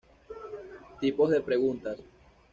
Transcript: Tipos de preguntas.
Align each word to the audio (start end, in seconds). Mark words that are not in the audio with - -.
Tipos 0.99 1.29
de 1.29 1.41
preguntas. 1.41 1.99